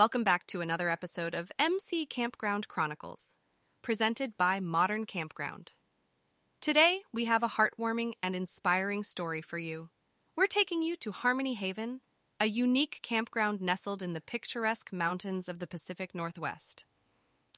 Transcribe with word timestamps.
Welcome 0.00 0.24
back 0.24 0.46
to 0.46 0.62
another 0.62 0.88
episode 0.88 1.34
of 1.34 1.52
MC 1.58 2.06
Campground 2.06 2.68
Chronicles, 2.68 3.36
presented 3.82 4.34
by 4.38 4.58
Modern 4.58 5.04
Campground. 5.04 5.72
Today, 6.62 7.02
we 7.12 7.26
have 7.26 7.42
a 7.42 7.48
heartwarming 7.48 8.14
and 8.22 8.34
inspiring 8.34 9.04
story 9.04 9.42
for 9.42 9.58
you. 9.58 9.90
We're 10.34 10.46
taking 10.46 10.82
you 10.82 10.96
to 10.96 11.12
Harmony 11.12 11.52
Haven, 11.52 12.00
a 12.40 12.46
unique 12.46 13.00
campground 13.02 13.60
nestled 13.60 14.02
in 14.02 14.14
the 14.14 14.22
picturesque 14.22 14.90
mountains 14.90 15.50
of 15.50 15.58
the 15.58 15.66
Pacific 15.66 16.14
Northwest. 16.14 16.86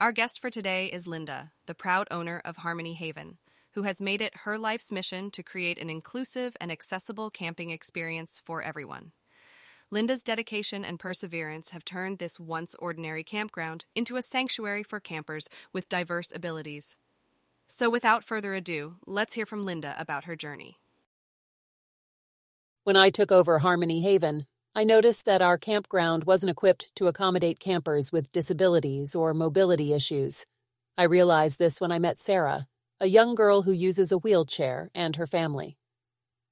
Our 0.00 0.12
guest 0.12 0.40
for 0.40 0.48
today 0.48 0.86
is 0.86 1.08
Linda, 1.08 1.50
the 1.66 1.74
proud 1.74 2.06
owner 2.08 2.40
of 2.44 2.58
Harmony 2.58 2.94
Haven, 2.94 3.38
who 3.72 3.82
has 3.82 4.00
made 4.00 4.20
it 4.20 4.42
her 4.44 4.56
life's 4.56 4.92
mission 4.92 5.32
to 5.32 5.42
create 5.42 5.78
an 5.78 5.90
inclusive 5.90 6.56
and 6.60 6.70
accessible 6.70 7.30
camping 7.30 7.70
experience 7.70 8.40
for 8.44 8.62
everyone. 8.62 9.10
Linda's 9.90 10.22
dedication 10.22 10.84
and 10.84 10.98
perseverance 10.98 11.70
have 11.70 11.84
turned 11.84 12.18
this 12.18 12.38
once 12.38 12.74
ordinary 12.78 13.24
campground 13.24 13.86
into 13.94 14.16
a 14.16 14.22
sanctuary 14.22 14.82
for 14.82 15.00
campers 15.00 15.48
with 15.72 15.88
diverse 15.88 16.30
abilities. 16.34 16.94
So, 17.68 17.88
without 17.88 18.22
further 18.22 18.54
ado, 18.54 18.96
let's 19.06 19.34
hear 19.34 19.46
from 19.46 19.62
Linda 19.62 19.94
about 19.98 20.24
her 20.24 20.36
journey. 20.36 20.78
When 22.84 22.96
I 22.96 23.08
took 23.08 23.32
over 23.32 23.60
Harmony 23.60 24.02
Haven, 24.02 24.46
I 24.74 24.84
noticed 24.84 25.24
that 25.24 25.42
our 25.42 25.56
campground 25.56 26.24
wasn't 26.24 26.50
equipped 26.50 26.94
to 26.96 27.06
accommodate 27.06 27.58
campers 27.58 28.12
with 28.12 28.30
disabilities 28.30 29.14
or 29.14 29.32
mobility 29.32 29.94
issues. 29.94 30.44
I 30.98 31.04
realized 31.04 31.58
this 31.58 31.80
when 31.80 31.92
I 31.92 31.98
met 31.98 32.18
Sarah, 32.18 32.66
a 33.00 33.06
young 33.06 33.34
girl 33.34 33.62
who 33.62 33.72
uses 33.72 34.12
a 34.12 34.18
wheelchair, 34.18 34.90
and 34.94 35.16
her 35.16 35.26
family. 35.26 35.78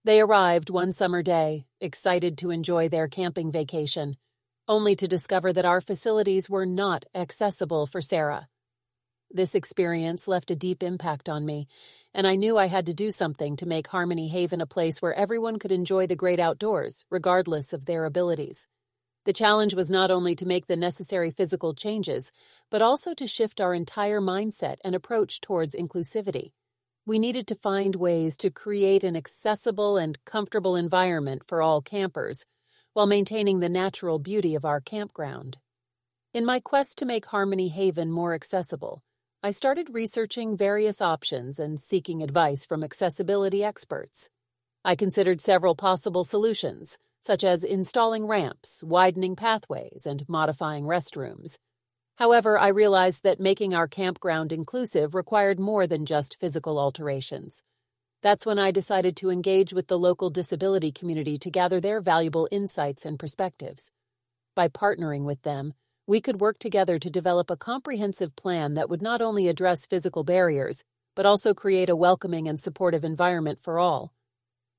They 0.06 0.20
arrived 0.20 0.70
one 0.70 0.92
summer 0.92 1.20
day, 1.20 1.66
excited 1.80 2.38
to 2.38 2.52
enjoy 2.52 2.88
their 2.88 3.08
camping 3.08 3.50
vacation, 3.50 4.16
only 4.68 4.94
to 4.94 5.08
discover 5.08 5.52
that 5.52 5.64
our 5.64 5.80
facilities 5.80 6.48
were 6.48 6.64
not 6.64 7.04
accessible 7.12 7.86
for 7.86 8.00
Sarah. 8.00 8.46
This 9.32 9.56
experience 9.56 10.28
left 10.28 10.52
a 10.52 10.54
deep 10.54 10.84
impact 10.84 11.28
on 11.28 11.44
me, 11.44 11.66
and 12.14 12.24
I 12.24 12.36
knew 12.36 12.56
I 12.56 12.66
had 12.66 12.86
to 12.86 12.94
do 12.94 13.10
something 13.10 13.56
to 13.56 13.66
make 13.66 13.88
Harmony 13.88 14.28
Haven 14.28 14.60
a 14.60 14.64
place 14.66 15.02
where 15.02 15.12
everyone 15.12 15.58
could 15.58 15.72
enjoy 15.72 16.06
the 16.06 16.14
great 16.14 16.38
outdoors, 16.38 17.04
regardless 17.10 17.72
of 17.72 17.86
their 17.86 18.04
abilities. 18.04 18.68
The 19.24 19.32
challenge 19.32 19.74
was 19.74 19.90
not 19.90 20.12
only 20.12 20.36
to 20.36 20.46
make 20.46 20.68
the 20.68 20.76
necessary 20.76 21.32
physical 21.32 21.74
changes, 21.74 22.30
but 22.70 22.80
also 22.80 23.12
to 23.14 23.26
shift 23.26 23.60
our 23.60 23.74
entire 23.74 24.20
mindset 24.20 24.76
and 24.84 24.94
approach 24.94 25.40
towards 25.40 25.74
inclusivity. 25.74 26.52
We 27.08 27.20
needed 27.20 27.46
to 27.46 27.54
find 27.54 27.94
ways 27.94 28.36
to 28.38 28.50
create 28.50 29.04
an 29.04 29.14
accessible 29.14 29.96
and 29.96 30.18
comfortable 30.24 30.74
environment 30.74 31.42
for 31.46 31.62
all 31.62 31.80
campers, 31.80 32.44
while 32.94 33.06
maintaining 33.06 33.60
the 33.60 33.68
natural 33.68 34.18
beauty 34.18 34.56
of 34.56 34.64
our 34.64 34.80
campground. 34.80 35.58
In 36.34 36.44
my 36.44 36.58
quest 36.58 36.98
to 36.98 37.04
make 37.04 37.26
Harmony 37.26 37.68
Haven 37.68 38.10
more 38.10 38.34
accessible, 38.34 39.04
I 39.40 39.52
started 39.52 39.94
researching 39.94 40.56
various 40.56 41.00
options 41.00 41.60
and 41.60 41.80
seeking 41.80 42.24
advice 42.24 42.66
from 42.66 42.82
accessibility 42.82 43.62
experts. 43.62 44.30
I 44.84 44.96
considered 44.96 45.40
several 45.40 45.76
possible 45.76 46.24
solutions, 46.24 46.98
such 47.20 47.44
as 47.44 47.62
installing 47.62 48.26
ramps, 48.26 48.82
widening 48.82 49.36
pathways, 49.36 50.06
and 50.06 50.28
modifying 50.28 50.82
restrooms. 50.82 51.58
However, 52.16 52.58
I 52.58 52.68
realized 52.68 53.22
that 53.24 53.40
making 53.40 53.74
our 53.74 53.86
campground 53.86 54.50
inclusive 54.50 55.14
required 55.14 55.60
more 55.60 55.86
than 55.86 56.06
just 56.06 56.38
physical 56.40 56.78
alterations. 56.78 57.62
That's 58.22 58.46
when 58.46 58.58
I 58.58 58.70
decided 58.70 59.16
to 59.18 59.30
engage 59.30 59.74
with 59.74 59.88
the 59.88 59.98
local 59.98 60.30
disability 60.30 60.92
community 60.92 61.36
to 61.36 61.50
gather 61.50 61.78
their 61.78 62.00
valuable 62.00 62.48
insights 62.50 63.04
and 63.04 63.18
perspectives. 63.18 63.92
By 64.54 64.68
partnering 64.68 65.26
with 65.26 65.42
them, 65.42 65.74
we 66.06 66.22
could 66.22 66.40
work 66.40 66.58
together 66.58 66.98
to 66.98 67.10
develop 67.10 67.50
a 67.50 67.56
comprehensive 67.56 68.34
plan 68.34 68.74
that 68.74 68.88
would 68.88 69.02
not 69.02 69.20
only 69.20 69.48
address 69.48 69.84
physical 69.84 70.24
barriers, 70.24 70.84
but 71.14 71.26
also 71.26 71.52
create 71.52 71.90
a 71.90 71.96
welcoming 71.96 72.48
and 72.48 72.58
supportive 72.58 73.04
environment 73.04 73.60
for 73.60 73.78
all. 73.78 74.12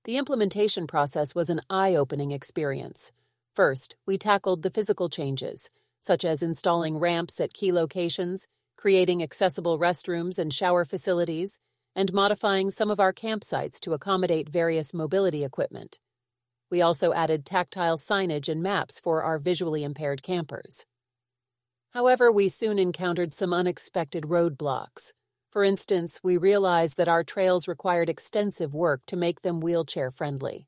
The 0.05 0.17
implementation 0.17 0.87
process 0.87 1.35
was 1.35 1.49
an 1.51 1.61
eye 1.69 1.93
opening 1.93 2.31
experience. 2.31 3.11
First, 3.53 3.95
we 4.07 4.17
tackled 4.17 4.63
the 4.63 4.71
physical 4.71 5.09
changes, 5.09 5.69
such 5.99 6.25
as 6.25 6.41
installing 6.41 6.97
ramps 6.97 7.39
at 7.39 7.53
key 7.53 7.71
locations, 7.71 8.47
creating 8.77 9.23
accessible 9.23 9.79
restrooms 9.79 10.37
and 10.37 10.53
shower 10.53 10.85
facilities, 10.85 11.59
and 11.95 12.13
modifying 12.13 12.69
some 12.69 12.91
of 12.91 12.99
our 12.99 13.11
campsites 13.11 13.79
to 13.79 13.93
accommodate 13.93 14.49
various 14.49 14.93
mobility 14.93 15.43
equipment. 15.43 15.99
We 16.69 16.81
also 16.81 17.13
added 17.13 17.45
tactile 17.45 17.97
signage 17.97 18.49
and 18.49 18.61
maps 18.61 18.99
for 18.99 19.23
our 19.23 19.39
visually 19.39 19.83
impaired 19.83 20.21
campers. 20.21 20.85
However, 21.91 22.31
we 22.31 22.49
soon 22.49 22.77
encountered 22.77 23.33
some 23.33 23.53
unexpected 23.53 24.25
roadblocks. 24.25 25.13
For 25.49 25.63
instance, 25.63 26.19
we 26.21 26.37
realized 26.37 26.97
that 26.97 27.07
our 27.07 27.23
trails 27.23 27.67
required 27.67 28.09
extensive 28.09 28.75
work 28.75 29.01
to 29.07 29.15
make 29.15 29.41
them 29.41 29.59
wheelchair 29.59 30.11
friendly. 30.11 30.67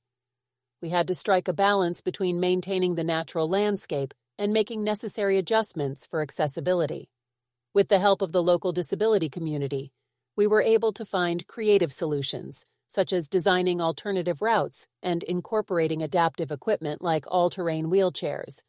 We 0.81 0.90
had 0.90 1.07
to 1.07 1.16
strike 1.16 1.47
a 1.47 1.53
balance 1.53 2.01
between 2.01 2.40
maintaining 2.40 2.96
the 2.96 3.03
natural 3.03 3.47
landscape 3.50 4.13
and 4.40 4.52
making 4.52 4.84
necessary 4.84 5.38
adjustments 5.38 6.08
for 6.08 6.24
accessibility. 6.24 7.12
With 7.76 7.90
the 7.90 8.00
help 8.00 8.24
of 8.24 8.32
the 8.32 8.42
local 8.42 8.72
disability 8.72 9.30
community, 9.30 9.92
we 10.36 10.48
were 10.48 10.64
able 10.64 10.94
to 10.94 11.06
find 11.06 11.46
creative 11.46 11.92
solutions, 11.92 12.66
such 12.88 13.14
as 13.14 13.30
designing 13.30 13.80
alternative 13.82 14.42
routes 14.42 14.88
and 15.04 15.22
incorporating 15.22 16.02
adaptive 16.02 16.50
equipment 16.50 17.04
like 17.04 17.26
all 17.28 17.52
terrain 17.52 17.92
wheelchairs, 17.92 18.64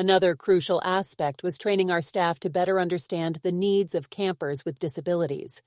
Another 0.00 0.34
crucial 0.34 0.80
aspect 0.82 1.42
was 1.42 1.58
training 1.58 1.90
our 1.90 2.00
staff 2.00 2.40
to 2.40 2.48
better 2.48 2.80
understand 2.80 3.40
the 3.42 3.52
needs 3.52 3.94
of 3.94 4.08
campers 4.08 4.64
with 4.64 4.78
disabilities. 4.78 5.60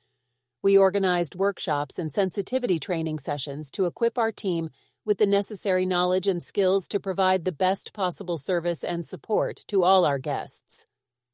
We 0.64 0.76
organized 0.76 1.36
workshops 1.36 2.00
and 2.00 2.12
sensitivity 2.12 2.80
training 2.80 3.20
sessions 3.20 3.70
to 3.72 3.86
equip 3.86 4.18
our 4.18 4.32
team 4.32 4.72
with 5.06 5.18
the 5.18 5.26
necessary 5.26 5.86
knowledge 5.86 6.28
and 6.28 6.42
skills 6.42 6.88
to 6.88 7.00
provide 7.00 7.44
the 7.44 7.52
best 7.52 7.94
possible 7.94 8.38
service 8.38 8.84
and 8.84 9.06
support 9.06 9.64
to 9.68 9.84
all 9.84 10.06
our 10.06 10.20
guests. 10.20 10.86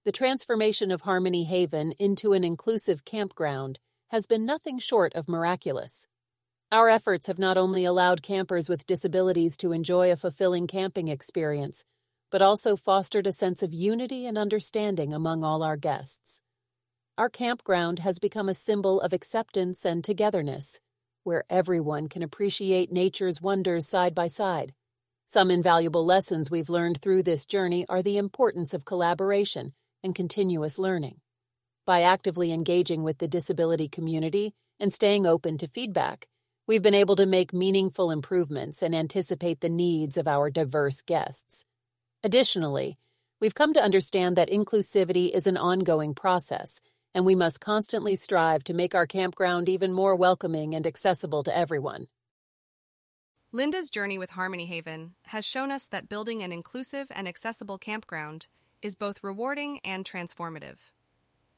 The 0.05 0.11
transformation 0.11 0.91
of 0.91 1.01
Harmony 1.01 1.43
Haven 1.43 1.93
into 1.99 2.33
an 2.33 2.43
inclusive 2.43 3.05
campground 3.05 3.79
has 4.09 4.25
been 4.25 4.45
nothing 4.45 4.79
short 4.79 5.13
of 5.13 5.27
miraculous. 5.27 6.07
Our 6.71 6.89
efforts 6.89 7.27
have 7.27 7.39
not 7.39 7.57
only 7.57 7.85
allowed 7.85 8.21
campers 8.21 8.69
with 8.69 8.87
disabilities 8.87 9.57
to 9.57 9.71
enjoy 9.71 10.11
a 10.11 10.15
fulfilling 10.15 10.67
camping 10.67 11.07
experience, 11.07 11.83
but 12.31 12.41
also 12.41 12.75
fostered 12.75 13.27
a 13.27 13.33
sense 13.33 13.63
of 13.63 13.73
unity 13.73 14.25
and 14.25 14.37
understanding 14.37 15.13
among 15.13 15.43
all 15.43 15.63
our 15.63 15.77
guests. 15.77 16.41
Our 17.17 17.29
campground 17.29 17.99
has 17.99 18.19
become 18.19 18.49
a 18.49 18.53
symbol 18.53 19.01
of 19.01 19.13
acceptance 19.13 19.83
and 19.83 20.03
togetherness, 20.03 20.79
where 21.23 21.43
everyone 21.49 22.07
can 22.07 22.23
appreciate 22.23 22.91
nature's 22.91 23.41
wonders 23.41 23.87
side 23.87 24.15
by 24.15 24.27
side. 24.27 24.73
Some 25.27 25.51
invaluable 25.51 26.05
lessons 26.05 26.49
we've 26.49 26.69
learned 26.69 27.01
through 27.01 27.23
this 27.23 27.45
journey 27.45 27.85
are 27.87 28.01
the 28.01 28.17
importance 28.17 28.73
of 28.73 28.85
collaboration 28.85 29.73
and 30.03 30.15
continuous 30.15 30.79
learning. 30.79 31.21
By 31.85 32.01
actively 32.01 32.51
engaging 32.51 33.03
with 33.03 33.17
the 33.17 33.27
disability 33.27 33.87
community 33.87 34.53
and 34.79 34.93
staying 34.93 35.25
open 35.25 35.57
to 35.59 35.67
feedback, 35.67 36.27
we've 36.67 36.81
been 36.81 36.93
able 36.93 37.15
to 37.15 37.25
make 37.25 37.53
meaningful 37.53 38.11
improvements 38.11 38.81
and 38.81 38.95
anticipate 38.95 39.59
the 39.59 39.69
needs 39.69 40.17
of 40.17 40.27
our 40.27 40.49
diverse 40.49 41.01
guests. 41.01 41.65
Additionally, 42.23 42.97
we've 43.41 43.55
come 43.55 43.73
to 43.73 43.83
understand 43.83 44.35
that 44.35 44.51
inclusivity 44.51 45.31
is 45.31 45.47
an 45.47 45.57
ongoing 45.57 46.13
process, 46.13 46.81
and 47.13 47.25
we 47.25 47.35
must 47.35 47.59
constantly 47.59 48.15
strive 48.15 48.63
to 48.65 48.73
make 48.73 48.93
our 48.93 49.07
campground 49.07 49.69
even 49.69 49.93
more 49.93 50.15
welcoming 50.15 50.75
and 50.75 50.85
accessible 50.85 51.43
to 51.43 51.55
everyone. 51.55 52.07
Linda's 53.51 53.89
journey 53.89 54.19
with 54.19 54.29
Harmony 54.31 54.67
Haven 54.67 55.15
has 55.23 55.43
shown 55.43 55.71
us 55.71 55.85
that 55.85 56.07
building 56.07 56.43
an 56.43 56.51
inclusive 56.51 57.07
and 57.09 57.27
accessible 57.27 57.79
campground 57.79 58.45
is 58.81 58.95
both 58.95 59.23
rewarding 59.23 59.79
and 59.83 60.05
transformative. 60.05 60.77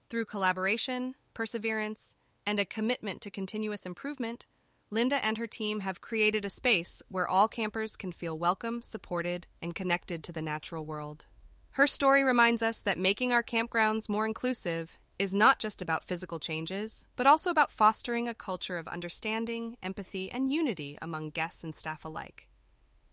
Through 0.10 0.26
collaboration, 0.26 1.16
perseverance, 1.34 2.16
and 2.46 2.60
a 2.60 2.66
commitment 2.66 3.22
to 3.22 3.30
continuous 3.30 3.86
improvement, 3.86 4.46
Linda 4.90 5.24
and 5.24 5.38
her 5.38 5.48
team 5.48 5.82
have 5.82 6.02
created 6.02 6.44
a 6.44 6.50
space 6.50 7.02
where 7.08 7.28
all 7.28 7.48
campers 7.48 7.96
can 7.96 8.12
feel 8.12 8.38
welcome, 8.38 8.82
supported, 8.82 9.48
and 9.62 9.76
connected 9.76 10.24
to 10.24 10.32
the 10.32 10.42
natural 10.42 10.86
world. 10.86 11.26
Her 11.72 11.88
story 11.88 12.24
reminds 12.24 12.62
us 12.62 12.80
that 12.80 12.98
making 12.98 13.32
our 13.32 13.44
campgrounds 13.44 14.10
more 14.10 14.26
inclusive 14.26 14.98
is 15.22 15.36
not 15.36 15.60
just 15.60 15.84
about 15.84 16.04
physical 16.04 16.40
changes, 16.40 17.08
but 17.16 17.28
also 17.28 17.52
about 17.52 17.72
fostering 17.72 18.28
a 18.28 18.34
culture 18.34 18.80
of 18.80 18.88
understanding, 18.88 19.78
empathy, 19.84 20.32
and 20.32 20.52
unity 20.52 20.98
among 21.00 21.30
guests 21.30 21.64
and 21.64 21.76
staff 21.76 22.04
alike. 22.04 22.48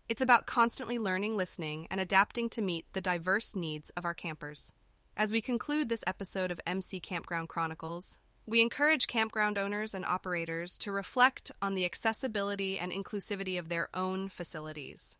It's 0.07 0.19
about 0.19 0.47
constantly 0.47 0.97
learning, 0.97 1.37
listening, 1.37 1.85
and 1.91 2.01
adapting 2.01 2.49
to 2.49 2.63
meet 2.63 2.87
the 2.93 2.99
diverse 2.99 3.55
needs 3.55 3.91
of 3.91 4.05
our 4.05 4.15
campers. 4.15 4.73
As 5.15 5.31
we 5.31 5.39
conclude 5.39 5.87
this 5.87 6.03
episode 6.07 6.49
of 6.49 6.59
MC 6.65 6.99
Campground 6.99 7.47
Chronicles, 7.47 8.17
we 8.47 8.59
encourage 8.59 9.05
campground 9.05 9.59
owners 9.59 9.93
and 9.93 10.03
operators 10.03 10.79
to 10.79 10.91
reflect 10.91 11.51
on 11.61 11.75
the 11.75 11.85
accessibility 11.85 12.79
and 12.79 12.91
inclusivity 12.91 13.59
of 13.59 13.69
their 13.69 13.87
own 13.93 14.29
facilities. 14.29 15.19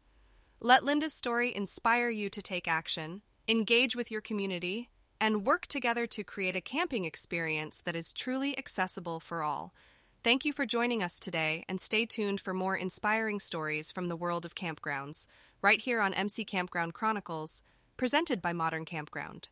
Let 0.60 0.84
Linda's 0.84 1.14
story 1.14 1.56
inspire 1.56 2.10
you 2.10 2.32
to 2.32 2.42
take 2.42 2.68
action, 2.68 3.22
engage 3.48 3.96
with 3.96 4.10
your 4.10 4.22
community, 4.22 4.90
and 5.22 5.46
work 5.46 5.68
together 5.68 6.08
to 6.08 6.24
create 6.24 6.56
a 6.56 6.62
camping 6.62 7.06
experience 7.06 7.82
that 7.86 7.96
is 7.96 8.14
truly 8.14 8.58
accessible 8.58 9.20
for 9.20 9.44
all. 9.44 9.74
Thank 10.24 10.46
you 10.46 10.52
for 10.52 10.66
joining 10.66 11.02
us 11.02 11.20
today, 11.20 11.64
and 11.70 11.80
stay 11.80 12.06
tuned 12.06 12.42
for 12.42 12.54
more 12.54 12.76
inspiring 12.76 13.40
stories 13.40 13.92
from 13.92 14.08
the 14.08 14.16
world 14.16 14.46
of 14.46 14.56
campgrounds, 14.56 15.28
right 15.62 15.82
here 15.82 16.02
on 16.02 16.14
MC 16.14 16.44
Campground 16.46 16.94
Chronicles, 16.94 17.62
presented 17.98 18.42
by 18.42 18.54
Modern 18.54 18.86
Campground. 18.86 19.50